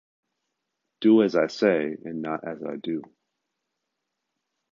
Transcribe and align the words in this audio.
Do 1.01 1.21
as 1.21 1.35
I 1.35 1.45
say 1.45 1.95
and 2.05 2.23
not 2.23 2.43
as 2.43 2.63
I 2.63 2.77
do. 2.77 3.03